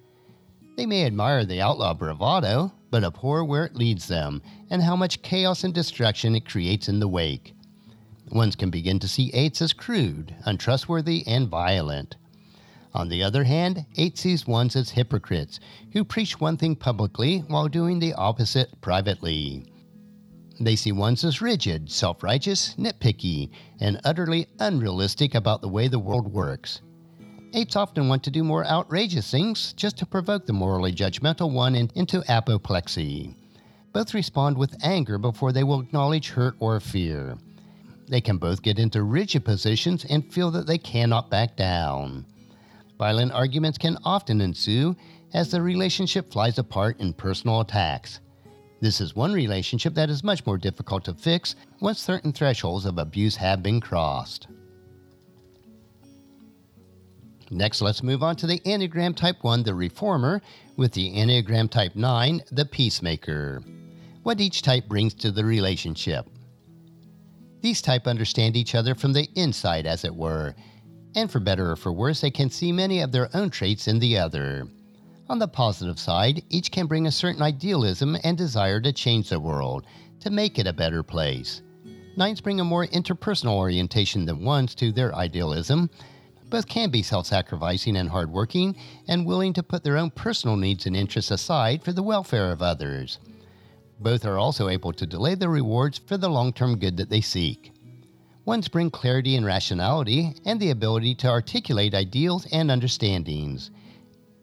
They 0.77 0.87
may 0.87 1.05
admire 1.05 1.45
the 1.45 1.61
outlaw 1.61 1.95
bravado, 1.95 2.73
but 2.91 3.05
abhor 3.05 3.45
where 3.45 3.67
it 3.67 3.77
leads 3.77 4.09
them 4.09 4.41
and 4.71 4.83
how 4.83 4.97
much 4.97 5.23
chaos 5.23 5.65
and 5.65 5.75
destruction 5.75 6.35
it 6.35 6.49
creates 6.49 6.89
in 6.89 7.01
the 7.01 7.09
wake. 7.09 7.55
Ones 8.31 8.57
can 8.57 8.71
begin 8.71 8.99
to 9.01 9.09
see 9.09 9.31
eights 9.35 9.61
as 9.61 9.73
crude, 9.73 10.35
untrustworthy, 10.45 11.27
and 11.27 11.49
violent. 11.49 12.17
On 12.95 13.09
the 13.09 13.23
other 13.23 13.45
hand, 13.45 13.85
eight 13.97 14.19
sees 14.19 14.47
ones 14.47 14.75
as 14.75 14.91
hypocrites 14.91 15.61
who 15.93 16.05
preach 16.05 16.41
one 16.41 16.57
thing 16.57 16.77
publicly 16.77 17.41
while 17.49 17.69
doing 17.69 17.99
the 17.99 18.15
opposite 18.15 18.81
privately. 18.81 19.65
They 20.61 20.77
see 20.77 20.93
ones 20.93 21.25
as 21.25 21.41
rigid, 21.41 21.91
self 21.91 22.23
righteous, 22.23 22.75
nitpicky, 22.77 23.49
and 23.81 23.99
utterly 24.05 24.47
unrealistic 24.59 25.35
about 25.35 25.63
the 25.63 25.69
way 25.69 25.89
the 25.89 25.99
world 25.99 26.31
works. 26.31 26.83
Eights 27.55 27.77
often 27.77 28.09
want 28.09 28.23
to 28.25 28.31
do 28.31 28.45
more 28.45 28.67
outrageous 28.67 29.31
things 29.31 29.73
just 29.73 29.97
to 29.99 30.07
provoke 30.07 30.47
the 30.47 30.53
morally 30.53 30.93
judgmental 30.93 31.51
one 31.51 31.75
in, 31.75 31.91
into 31.95 32.23
apoplexy. 32.29 33.35
Both 33.95 34.13
respond 34.13 34.59
with 34.59 34.77
anger 34.85 35.17
before 35.17 35.51
they 35.51 35.65
will 35.65 35.81
acknowledge 35.81 36.29
hurt 36.29 36.55
or 36.61 36.79
fear. 36.79 37.39
They 38.09 38.21
can 38.21 38.37
both 38.37 38.63
get 38.63 38.79
into 38.79 39.03
rigid 39.03 39.47
positions 39.47 40.05
and 40.05 40.33
feel 40.33 40.51
that 40.51 40.67
they 40.67 40.79
cannot 40.79 41.31
back 41.31 41.57
down. 41.57 42.27
Violent 42.99 43.33
arguments 43.33 43.79
can 43.79 43.97
often 44.05 44.43
ensue 44.43 44.95
as 45.33 45.51
the 45.51 45.63
relationship 45.63 46.31
flies 46.31 46.59
apart 46.59 47.01
in 47.01 47.15
personal 47.15 47.61
attacks. 47.61 48.21
This 48.81 49.01
is 49.01 49.15
one 49.15 49.33
relationship 49.33 49.95
that 49.95 50.09
is 50.09 50.25
much 50.25 50.47
more 50.47 50.57
difficult 50.57 51.05
to 51.05 51.15
fix 51.15 51.55
once 51.81 52.01
certain 52.01 52.33
thresholds 52.33 52.87
of 52.87 52.99
abuse 52.99 53.37
have 53.37 53.63
been 53.63 53.81
crossed. 53.81 54.49
Next, 57.51 57.83
let's 57.83 58.03
move 58.03 58.23
on 58.23 58.37
to 58.37 58.47
the 58.47 58.61
Enneagram 58.61 59.15
Type 59.15 59.43
1, 59.43 59.65
the 59.65 59.75
Reformer, 59.75 60.41
with 60.77 60.93
the 60.93 61.13
Enneagram 61.13 61.69
Type 61.69 61.97
9, 61.97 62.43
the 62.53 62.65
Peacemaker. 62.65 63.63
What 64.23 64.41
each 64.41 64.63
type 64.63 64.89
brings 64.89 65.15
to 65.15 65.31
the 65.31 65.45
relationship. 65.45 66.27
These 67.61 67.83
type 67.83 68.07
understand 68.07 68.57
each 68.57 68.75
other 68.75 68.95
from 68.95 69.13
the 69.13 69.29
inside, 69.35 69.85
as 69.85 70.05
it 70.05 70.15
were, 70.15 70.55
and 71.17 71.31
for 71.31 71.41
better 71.41 71.73
or 71.73 71.77
for 71.77 71.93
worse, 71.93 72.21
they 72.21 72.31
can 72.31 72.49
see 72.49 72.73
many 72.73 73.01
of 73.01 73.13
their 73.13 73.29
own 73.35 73.51
traits 73.51 73.89
in 73.89 73.99
the 73.99 74.17
other. 74.17 74.67
On 75.31 75.39
the 75.39 75.47
positive 75.47 76.01
side, 76.01 76.43
each 76.49 76.73
can 76.73 76.89
bring 76.89 77.07
a 77.07 77.13
certain 77.13 77.41
idealism 77.41 78.17
and 78.25 78.37
desire 78.37 78.81
to 78.81 78.93
change 78.93 79.29
the 79.29 79.39
world, 79.39 79.87
to 80.19 80.29
make 80.29 80.59
it 80.59 80.67
a 80.67 80.73
better 80.73 81.05
place. 81.05 81.63
Nines 82.17 82.41
bring 82.41 82.59
a 82.59 82.65
more 82.65 82.89
interpersonal 82.89 83.55
orientation 83.55 84.25
than 84.25 84.45
ones 84.45 84.75
to 84.75 84.91
their 84.91 85.15
idealism. 85.15 85.89
Both 86.49 86.67
can 86.67 86.91
be 86.91 87.05
self 87.05 87.27
sacrificing 87.27 87.97
and 87.97 88.09
hardworking, 88.09 88.75
and 89.07 89.25
willing 89.25 89.53
to 89.53 89.63
put 89.63 89.85
their 89.85 89.99
own 89.99 90.11
personal 90.11 90.57
needs 90.57 90.85
and 90.87 90.97
interests 90.97 91.31
aside 91.31 91.85
for 91.85 91.93
the 91.93 92.03
welfare 92.03 92.51
of 92.51 92.61
others. 92.61 93.21
Both 94.01 94.27
are 94.27 94.37
also 94.37 94.67
able 94.67 94.93
to 94.95 95.07
delay 95.07 95.37
the 95.37 95.49
rewards 95.49 95.99
for 95.99 96.17
the 96.17 96.29
long 96.29 96.53
term 96.53 96.77
good 96.77 96.97
that 96.97 97.09
they 97.09 97.21
seek. 97.21 97.71
Ones 98.45 98.67
bring 98.67 98.91
clarity 98.91 99.37
and 99.37 99.47
rationality 99.47 100.35
and 100.45 100.59
the 100.59 100.71
ability 100.71 101.15
to 101.15 101.29
articulate 101.29 101.95
ideals 101.95 102.47
and 102.47 102.69
understandings. 102.69 103.71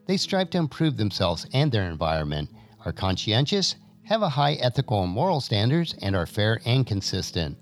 They 0.07 0.17
strive 0.17 0.49
to 0.51 0.57
improve 0.57 0.97
themselves 0.97 1.45
and 1.53 1.71
their 1.71 1.89
environment, 1.89 2.49
are 2.85 2.93
conscientious, 2.93 3.75
have 4.03 4.21
a 4.21 4.29
high 4.29 4.53
ethical 4.53 5.03
and 5.03 5.11
moral 5.11 5.41
standards, 5.41 5.93
and 6.01 6.15
are 6.15 6.25
fair 6.25 6.61
and 6.65 6.87
consistent. 6.87 7.57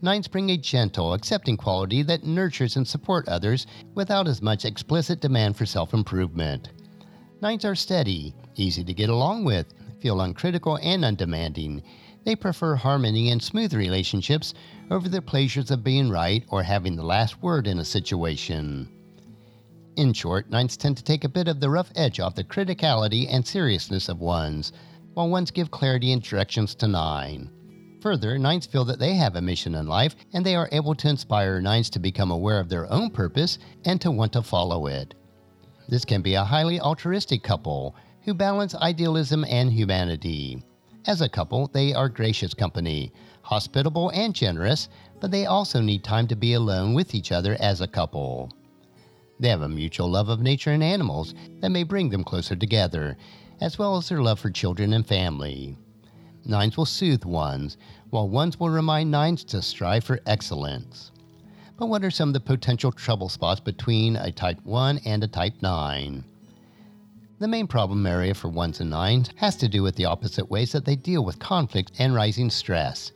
Nines 0.00 0.28
bring 0.28 0.50
a 0.50 0.56
gentle, 0.56 1.12
accepting 1.12 1.56
quality 1.56 2.02
that 2.04 2.24
nurtures 2.24 2.76
and 2.76 2.86
supports 2.86 3.28
others 3.28 3.66
without 3.94 4.26
as 4.26 4.40
much 4.40 4.64
explicit 4.64 5.20
demand 5.20 5.56
for 5.56 5.66
self 5.66 5.92
improvement. 5.92 6.70
Nines 7.40 7.64
are 7.64 7.74
steady, 7.74 8.34
easy 8.54 8.84
to 8.84 8.94
get 8.94 9.10
along 9.10 9.44
with, 9.44 9.74
feel 10.00 10.20
uncritical 10.20 10.78
and 10.82 11.04
undemanding, 11.04 11.82
they 12.24 12.36
prefer 12.36 12.76
harmony 12.76 13.30
and 13.30 13.42
smooth 13.42 13.74
relationships 13.74 14.54
over 14.90 15.08
the 15.08 15.22
pleasures 15.22 15.70
of 15.70 15.82
being 15.82 16.08
right 16.08 16.44
or 16.48 16.62
having 16.62 16.94
the 16.94 17.04
last 17.04 17.42
word 17.42 17.66
in 17.66 17.78
a 17.78 17.84
situation. 17.84 18.88
In 19.96 20.14
short, 20.14 20.48
nines 20.48 20.78
tend 20.78 20.96
to 20.96 21.04
take 21.04 21.24
a 21.24 21.28
bit 21.28 21.48
of 21.48 21.60
the 21.60 21.68
rough 21.68 21.92
edge 21.96 22.18
off 22.18 22.34
the 22.34 22.44
criticality 22.44 23.26
and 23.28 23.46
seriousness 23.46 24.08
of 24.08 24.20
ones, 24.20 24.72
while 25.12 25.28
ones 25.28 25.50
give 25.50 25.70
clarity 25.70 26.12
and 26.12 26.22
directions 26.22 26.74
to 26.76 26.88
nine. 26.88 27.50
Further, 28.00 28.38
nines 28.38 28.64
feel 28.64 28.86
that 28.86 28.98
they 28.98 29.14
have 29.14 29.36
a 29.36 29.42
mission 29.42 29.74
in 29.74 29.86
life 29.86 30.16
and 30.32 30.46
they 30.46 30.56
are 30.56 30.68
able 30.72 30.94
to 30.94 31.08
inspire 31.08 31.60
nines 31.60 31.90
to 31.90 31.98
become 31.98 32.30
aware 32.30 32.58
of 32.58 32.70
their 32.70 32.90
own 32.90 33.10
purpose 33.10 33.58
and 33.84 34.00
to 34.00 34.10
want 34.10 34.32
to 34.32 34.42
follow 34.42 34.86
it. 34.86 35.14
This 35.88 36.06
can 36.06 36.22
be 36.22 36.34
a 36.34 36.44
highly 36.44 36.80
altruistic 36.80 37.42
couple 37.42 37.94
who 38.22 38.32
balance 38.32 38.74
idealism 38.74 39.44
and 39.44 39.70
humanity. 39.70 40.64
As 41.06 41.20
a 41.20 41.28
couple, 41.28 41.68
they 41.68 41.92
are 41.92 42.08
gracious 42.08 42.54
company, 42.54 43.12
hospitable 43.42 44.08
and 44.10 44.34
generous, 44.34 44.88
but 45.20 45.30
they 45.30 45.44
also 45.44 45.82
need 45.82 46.02
time 46.02 46.26
to 46.28 46.36
be 46.36 46.54
alone 46.54 46.94
with 46.94 47.14
each 47.14 47.30
other 47.30 47.58
as 47.60 47.82
a 47.82 47.86
couple. 47.86 48.50
They 49.42 49.48
have 49.48 49.62
a 49.62 49.68
mutual 49.68 50.08
love 50.08 50.28
of 50.28 50.40
nature 50.40 50.70
and 50.70 50.84
animals 50.84 51.34
that 51.58 51.70
may 51.70 51.82
bring 51.82 52.10
them 52.10 52.22
closer 52.22 52.54
together, 52.54 53.16
as 53.60 53.76
well 53.76 53.96
as 53.96 54.08
their 54.08 54.22
love 54.22 54.38
for 54.38 54.50
children 54.50 54.92
and 54.92 55.04
family. 55.04 55.76
Nines 56.44 56.76
will 56.76 56.84
soothe 56.86 57.24
ones, 57.24 57.76
while 58.10 58.28
ones 58.28 58.60
will 58.60 58.70
remind 58.70 59.10
nines 59.10 59.42
to 59.46 59.60
strive 59.60 60.04
for 60.04 60.20
excellence. 60.26 61.10
But 61.76 61.86
what 61.86 62.04
are 62.04 62.10
some 62.12 62.28
of 62.28 62.34
the 62.34 62.38
potential 62.38 62.92
trouble 62.92 63.28
spots 63.28 63.58
between 63.58 64.14
a 64.14 64.30
type 64.30 64.60
1 64.62 65.00
and 65.04 65.24
a 65.24 65.26
type 65.26 65.54
9? 65.60 66.24
The 67.40 67.48
main 67.48 67.66
problem 67.66 68.06
area 68.06 68.34
for 68.34 68.46
ones 68.46 68.78
and 68.78 68.90
nines 68.90 69.30
has 69.34 69.56
to 69.56 69.68
do 69.68 69.82
with 69.82 69.96
the 69.96 70.04
opposite 70.04 70.52
ways 70.52 70.70
that 70.70 70.84
they 70.84 70.94
deal 70.94 71.24
with 71.24 71.40
conflict 71.40 71.90
and 71.98 72.14
rising 72.14 72.48
stress. 72.48 73.10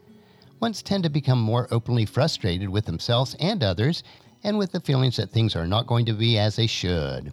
Ones 0.59 0.83
tend 0.83 1.05
to 1.05 1.09
become 1.09 1.39
more 1.41 1.69
openly 1.71 2.05
frustrated 2.05 2.69
with 2.69 2.87
themselves 2.87 3.37
and 3.39 3.63
others, 3.63 4.03
and 4.47 4.57
with 4.57 4.71
the 4.71 4.81
feelings 4.81 5.17
that 5.17 5.33
things 5.33 5.57
are 5.57 5.67
not 5.67 5.89
going 5.89 6.07
to 6.07 6.13
be 6.13 6.39
as 6.39 6.55
they 6.55 6.69
should. 6.69 7.33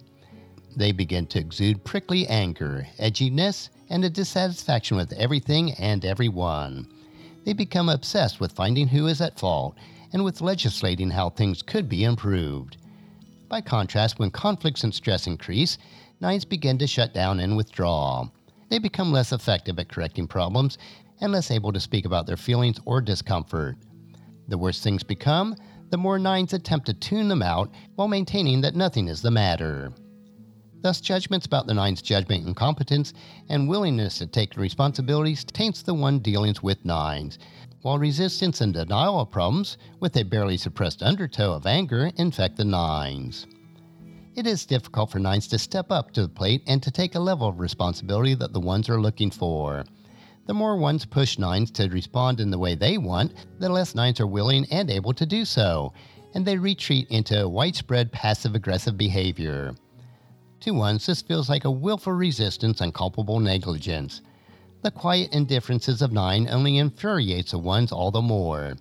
They 0.75 0.91
begin 0.91 1.27
to 1.27 1.39
exude 1.39 1.83
prickly 1.83 2.27
anger, 2.27 2.87
edginess, 2.99 3.69
and 3.91 4.03
a 4.03 4.09
dissatisfaction 4.09 4.97
with 4.97 5.13
everything 5.13 5.73
and 5.73 6.03
everyone. 6.03 6.87
They 7.45 7.53
become 7.53 7.87
obsessed 7.87 8.39
with 8.39 8.53
finding 8.53 8.87
who 8.87 9.05
is 9.05 9.21
at 9.21 9.39
fault 9.39 9.77
and 10.11 10.25
with 10.25 10.41
legislating 10.41 11.11
how 11.11 11.29
things 11.29 11.61
could 11.61 11.87
be 11.87 12.03
improved. 12.03 12.77
By 13.47 13.61
contrast, 13.61 14.17
when 14.17 14.31
conflicts 14.31 14.83
and 14.83 14.93
stress 14.93 15.27
increase, 15.27 15.77
nines 16.19 16.45
begin 16.45 16.79
to 16.79 16.87
shut 16.87 17.13
down 17.13 17.39
and 17.39 17.55
withdraw. 17.55 18.27
They 18.69 18.79
become 18.79 19.11
less 19.11 19.31
effective 19.31 19.77
at 19.77 19.89
correcting 19.89 20.27
problems 20.27 20.79
and 21.21 21.31
less 21.31 21.51
able 21.51 21.73
to 21.73 21.79
speak 21.79 22.05
about 22.05 22.25
their 22.25 22.37
feelings 22.37 22.79
or 22.85 23.01
discomfort. 23.01 23.77
The 24.47 24.57
worse 24.57 24.81
things 24.81 25.03
become, 25.03 25.55
the 25.89 25.97
more 25.97 26.19
nines 26.19 26.53
attempt 26.53 26.85
to 26.87 26.93
tune 26.93 27.27
them 27.27 27.41
out 27.41 27.71
while 27.95 28.07
maintaining 28.07 28.61
that 28.61 28.75
nothing 28.75 29.07
is 29.07 29.21
the 29.21 29.31
matter. 29.31 29.91
Thus, 30.81 31.01
judgments 31.01 31.45
about 31.45 31.67
the 31.67 31.73
nine's 31.73 32.01
judgment 32.01 32.45
and 32.45 32.55
competence 32.55 33.13
and 33.49 33.69
willingness 33.69 34.17
to 34.17 34.27
take 34.27 34.57
responsibilities 34.57 35.43
taints 35.43 35.81
the 35.81 35.93
one 35.93 36.19
dealings 36.19 36.61
with 36.61 36.83
nines, 36.83 37.39
while 37.81 37.97
resistance 37.97 38.61
and 38.61 38.73
denial 38.73 39.19
of 39.19 39.31
problems, 39.31 39.77
with 39.99 40.15
a 40.17 40.23
barely 40.23 40.57
suppressed 40.57 41.01
undertow 41.01 41.53
of 41.53 41.65
anger, 41.65 42.11
infect 42.17 42.57
the 42.57 42.65
nines 42.65 43.47
it 44.35 44.47
is 44.47 44.65
difficult 44.65 45.11
for 45.11 45.19
nines 45.19 45.47
to 45.47 45.59
step 45.59 45.91
up 45.91 46.11
to 46.11 46.23
the 46.23 46.29
plate 46.29 46.63
and 46.67 46.81
to 46.81 46.91
take 46.91 47.15
a 47.15 47.19
level 47.19 47.47
of 47.47 47.59
responsibility 47.59 48.33
that 48.35 48.53
the 48.53 48.59
ones 48.59 48.89
are 48.89 49.01
looking 49.01 49.29
for. 49.29 49.83
The 50.45 50.53
more 50.53 50.75
ones 50.75 51.05
push 51.05 51.39
nines 51.39 51.71
to 51.71 51.87
respond 51.87 52.41
in 52.41 52.51
the 52.51 52.59
way 52.59 52.75
they 52.75 52.97
want, 52.97 53.33
the 53.59 53.69
less 53.69 53.95
nines 53.95 54.19
are 54.19 54.27
willing 54.27 54.67
and 54.71 54.89
able 54.89 55.13
to 55.13 55.25
do 55.25 55.45
so, 55.45 55.93
and 56.33 56.45
they 56.45 56.57
retreat 56.57 57.07
into 57.09 57.47
widespread 57.47 58.11
passive 58.11 58.53
aggressive 58.53 58.97
behavior. 58.97 59.73
To 60.61 60.71
ones, 60.71 61.05
this 61.05 61.21
feels 61.21 61.49
like 61.49 61.63
a 61.63 61.71
willful 61.71 62.11
resistance 62.11 62.81
and 62.81 62.93
culpable 62.93 63.39
negligence. 63.39 64.21
The 64.81 64.91
quiet 64.91 65.33
indifferences 65.33 66.01
of 66.01 66.11
nine 66.11 66.49
only 66.49 66.77
infuriates 66.77 67.51
the 67.51 67.59
ones 67.59 67.93
all 67.93 68.11
the 68.11 68.21
more. 68.21 68.75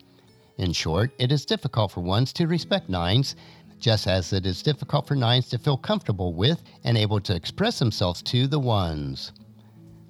In 0.58 0.72
short, 0.72 1.12
it 1.20 1.30
is 1.30 1.44
difficult 1.44 1.92
for 1.92 2.00
ones 2.00 2.32
to 2.32 2.48
respect 2.48 2.88
nines, 2.88 3.36
just 3.78 4.08
as 4.08 4.32
it 4.32 4.46
is 4.46 4.62
difficult 4.62 5.06
for 5.06 5.14
nines 5.14 5.48
to 5.50 5.58
feel 5.58 5.76
comfortable 5.76 6.34
with 6.34 6.62
and 6.82 6.98
able 6.98 7.20
to 7.20 7.36
express 7.36 7.78
themselves 7.78 8.20
to 8.22 8.48
the 8.48 8.58
ones. 8.58 9.32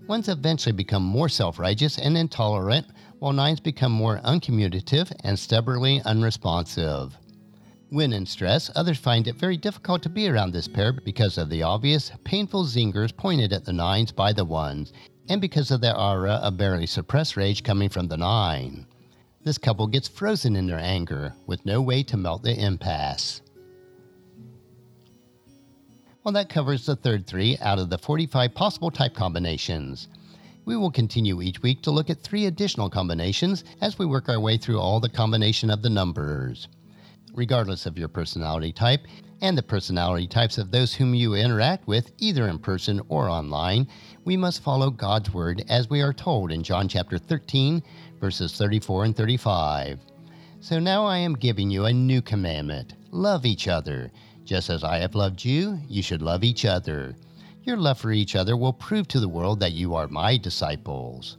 Ones 0.09 0.29
eventually 0.29 0.73
become 0.73 1.03
more 1.03 1.29
self 1.29 1.59
righteous 1.59 1.97
and 1.97 2.17
intolerant, 2.17 2.87
while 3.21 3.33
nines 3.33 3.61
become 3.61 3.93
more 3.93 4.21
uncommunicative 4.25 5.13
and 5.23 5.39
stubbornly 5.39 6.03
unresponsive. 6.05 7.17
When 7.89 8.13
in 8.13 8.27
stress, 8.27 8.71
others 8.75 8.99
find 8.99 9.29
it 9.29 9.37
very 9.37 9.57
difficult 9.57 10.03
to 10.03 10.09
be 10.09 10.29
around 10.29 10.53
this 10.53 10.67
pair 10.67 10.93
because 10.93 11.39
of 11.39 11.51
the 11.51 11.63
obvious, 11.63 12.11
painful 12.25 12.65
zingers 12.65 13.17
pointed 13.17 13.53
at 13.53 13.65
the 13.65 13.73
nines 13.73 14.11
by 14.11 14.33
the 14.33 14.45
ones, 14.45 14.93
and 15.29 15.41
because 15.41 15.71
of 15.71 15.81
the 15.81 15.97
aura 15.97 16.33
of 16.35 16.57
barely 16.57 16.87
suppressed 16.87 17.37
rage 17.37 17.63
coming 17.63 17.89
from 17.89 18.09
the 18.09 18.17
nine. 18.17 18.87
This 19.45 19.59
couple 19.59 19.87
gets 19.87 20.09
frozen 20.09 20.57
in 20.57 20.67
their 20.67 20.79
anger, 20.79 21.35
with 21.47 21.65
no 21.65 21.81
way 21.81 22.03
to 22.05 22.17
melt 22.17 22.43
the 22.43 22.59
impasse. 22.59 23.41
Well, 26.25 26.35
that 26.35 26.49
covers 26.49 26.87
the 26.87 26.95
third 26.95 27.27
three 27.27 27.59
out 27.61 27.81
of 27.81 27.91
the 27.91 27.99
45 27.99 28.55
possible 28.55 28.93
type 28.93 29.13
combinations. 29.13 30.07
We 30.65 30.77
will 30.77 30.93
continue 30.93 31.43
each 31.43 31.63
week 31.63 31.83
to 31.83 31.91
look 31.91 32.11
at 32.11 32.23
three 32.23 32.47
additional 32.47 32.89
combinations 32.89 33.65
as 33.81 33.99
we 33.99 34.07
work 34.07 34.29
our 34.29 34.39
way 34.39 34.57
through 34.57 34.79
all 34.79 35.01
the 35.01 35.09
combination 35.09 35.69
of 35.69 35.83
the 35.83 35.91
numbers. 35.91 36.69
Regardless 37.35 37.87
of 37.87 37.99
your 37.99 38.07
personality 38.07 38.73
type 38.73 39.01
and 39.41 39.59
the 39.59 39.65
personality 39.65 40.29
types 40.29 40.59
of 40.59 40.71
those 40.71 40.95
whom 40.95 41.13
you 41.13 41.35
interact 41.35 41.89
with, 41.89 42.13
either 42.19 42.47
in 42.47 42.61
person 42.61 43.01
or 43.09 43.29
online, 43.29 43.89
we 44.25 44.37
must 44.37 44.63
follow 44.63 44.91
God's 44.91 45.35
word 45.35 45.65
as 45.69 45.91
we 45.91 46.03
are 46.03 46.13
told 46.13 46.53
in 46.53 46.63
John 46.63 46.87
chapter 46.87 47.19
13, 47.19 47.83
verses 48.21 48.57
34 48.57 49.07
and 49.07 49.17
35. 49.17 49.99
So 50.61 50.79
now 50.79 51.05
I 51.05 51.19
am 51.19 51.35
giving 51.35 51.69
you 51.69 51.87
a 51.87 51.93
new 51.93 52.23
commandment 52.23 52.95
love 53.13 53.45
each 53.45 53.69
other. 53.69 54.11
Just 54.45 54.71
as 54.71 54.83
I 54.83 54.99
have 54.99 55.15
loved 55.15 55.45
you, 55.45 55.79
you 55.89 56.03
should 56.03 56.23
love 56.23 56.43
each 56.43 56.65
other. 56.65 57.15
Your 57.63 57.77
love 57.77 57.99
for 57.99 58.11
each 58.11 58.35
other 58.35 58.57
will 58.57 58.73
prove 58.73 59.07
to 59.09 59.21
the 59.21 59.29
world 59.29 59.61
that 59.61 59.73
you 59.73 59.95
are 59.95 60.09
my 60.09 60.37
disciples. 60.37 61.37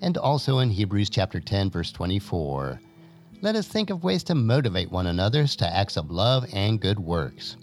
And 0.00 0.16
also 0.16 0.60
in 0.60 0.70
Hebrews 0.70 1.10
chapter 1.10 1.40
10 1.40 1.70
verse 1.70 1.90
24, 1.90 2.80
let 3.40 3.56
us 3.56 3.66
think 3.66 3.90
of 3.90 4.04
ways 4.04 4.22
to 4.24 4.34
motivate 4.34 4.90
one 4.90 5.06
another 5.06 5.46
to 5.46 5.76
acts 5.76 5.96
of 5.96 6.10
love 6.10 6.46
and 6.52 6.80
good 6.80 7.00
works. 7.00 7.56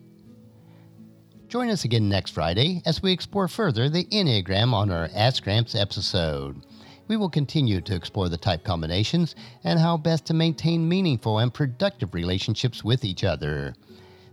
Join 1.47 1.69
us 1.69 1.85
again 1.85 2.09
next 2.09 2.31
Friday 2.31 2.81
as 2.85 3.01
we 3.01 3.13
explore 3.13 3.47
further 3.47 3.87
the 3.87 4.05
Enneagram 4.05 4.73
on 4.73 4.91
our 4.91 5.09
Ask 5.13 5.43
Gramps 5.43 5.75
episode. 5.75 6.65
We 7.07 7.17
will 7.17 7.29
continue 7.29 7.81
to 7.81 7.95
explore 7.95 8.29
the 8.29 8.37
type 8.37 8.63
combinations 8.63 9.35
and 9.63 9.79
how 9.79 9.95
best 9.95 10.25
to 10.25 10.33
maintain 10.33 10.89
meaningful 10.89 11.39
and 11.39 11.53
productive 11.53 12.13
relationships 12.13 12.83
with 12.83 13.05
each 13.05 13.23
other. 13.23 13.75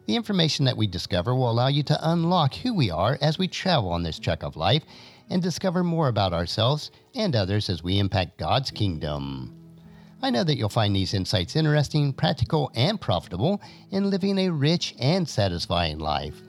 The 0.06 0.16
information 0.16 0.64
that 0.64 0.76
we 0.76 0.88
discover 0.88 1.32
will 1.32 1.50
allow 1.50 1.68
you 1.68 1.84
to 1.84 2.10
unlock 2.10 2.54
who 2.54 2.74
we 2.74 2.90
are 2.90 3.18
as 3.20 3.38
we 3.38 3.46
travel 3.46 3.90
on 3.90 4.02
this 4.02 4.18
trek 4.18 4.42
of 4.42 4.56
life 4.56 4.82
and 5.30 5.40
discover 5.40 5.84
more 5.84 6.08
about 6.08 6.32
ourselves 6.32 6.90
and 7.14 7.36
others 7.36 7.70
as 7.70 7.84
we 7.84 8.00
impact 8.00 8.36
God's 8.36 8.72
kingdom. 8.72 9.54
I 10.20 10.30
know 10.30 10.42
that 10.42 10.56
you'll 10.56 10.68
find 10.68 10.94
these 10.94 11.14
insights 11.14 11.54
interesting, 11.54 12.12
practical, 12.12 12.72
and 12.74 13.00
profitable 13.00 13.62
in 13.92 14.10
living 14.10 14.38
a 14.38 14.50
rich 14.50 14.94
and 14.98 15.28
satisfying 15.28 15.98
life. 15.98 16.42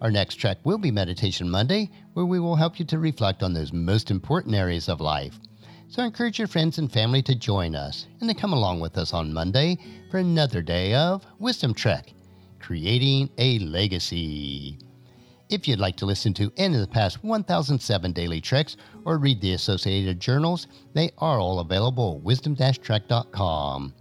Our 0.00 0.12
next 0.12 0.36
trek 0.36 0.58
will 0.64 0.78
be 0.78 0.92
Meditation 0.92 1.50
Monday, 1.50 1.90
where 2.12 2.26
we 2.26 2.38
will 2.38 2.56
help 2.56 2.78
you 2.78 2.84
to 2.86 2.98
reflect 2.98 3.42
on 3.42 3.54
those 3.54 3.72
most 3.72 4.10
important 4.10 4.54
areas 4.54 4.88
of 4.88 5.00
life. 5.00 5.40
So 5.88 6.02
encourage 6.02 6.38
your 6.38 6.48
friends 6.48 6.78
and 6.78 6.90
family 6.90 7.22
to 7.22 7.34
join 7.34 7.74
us 7.74 8.06
and 8.20 8.30
to 8.30 8.34
come 8.36 8.52
along 8.52 8.80
with 8.80 8.98
us 8.98 9.12
on 9.12 9.32
Monday 9.32 9.78
for 10.10 10.18
another 10.18 10.62
day 10.62 10.94
of 10.94 11.26
Wisdom 11.38 11.74
Trek 11.74 12.13
Creating 12.66 13.28
a 13.36 13.58
Legacy. 13.58 14.78
If 15.50 15.68
you'd 15.68 15.78
like 15.78 15.98
to 15.98 16.06
listen 16.06 16.32
to 16.32 16.50
any 16.56 16.76
of 16.76 16.80
the 16.80 16.86
past 16.86 17.22
1007 17.22 18.12
daily 18.12 18.40
treks 18.40 18.78
or 19.04 19.18
read 19.18 19.42
the 19.42 19.52
associated 19.52 20.18
journals, 20.18 20.66
they 20.94 21.10
are 21.18 21.38
all 21.38 21.60
available 21.60 22.16
at 22.16 22.24
wisdom-trek.com. 22.24 23.92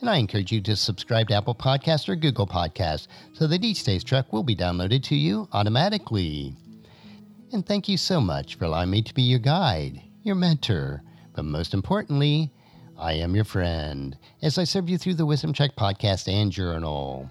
And 0.00 0.10
I 0.10 0.16
encourage 0.16 0.50
you 0.50 0.60
to 0.62 0.74
subscribe 0.74 1.28
to 1.28 1.34
Apple 1.34 1.54
Podcasts 1.54 2.08
or 2.08 2.16
Google 2.16 2.48
Podcasts 2.48 3.06
so 3.34 3.46
that 3.46 3.62
each 3.62 3.84
day's 3.84 4.02
trek 4.02 4.32
will 4.32 4.42
be 4.42 4.56
downloaded 4.56 5.04
to 5.04 5.14
you 5.14 5.48
automatically. 5.52 6.56
And 7.52 7.64
thank 7.64 7.88
you 7.88 7.96
so 7.96 8.20
much 8.20 8.56
for 8.56 8.64
allowing 8.64 8.90
me 8.90 9.00
to 9.02 9.14
be 9.14 9.22
your 9.22 9.38
guide, 9.38 10.02
your 10.24 10.34
mentor, 10.34 11.04
but 11.36 11.44
most 11.44 11.72
importantly, 11.72 12.52
I 12.98 13.12
am 13.12 13.36
your 13.36 13.44
friend 13.44 14.18
as 14.42 14.58
I 14.58 14.64
serve 14.64 14.88
you 14.88 14.98
through 14.98 15.14
the 15.14 15.26
Wisdom 15.26 15.52
Trek 15.52 15.76
podcast 15.76 16.26
and 16.26 16.50
journal. 16.50 17.30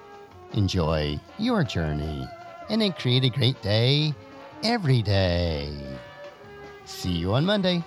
Enjoy 0.53 1.19
your 1.39 1.63
journey 1.63 2.27
and 2.69 2.81
then 2.81 2.91
create 2.93 3.23
a 3.23 3.29
great 3.29 3.61
day 3.61 4.13
every 4.63 5.01
day. 5.01 5.73
See 6.85 7.11
you 7.11 7.33
on 7.33 7.45
Monday. 7.45 7.83